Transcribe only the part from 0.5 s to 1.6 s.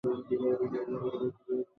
পাথর হয়ে গেছে।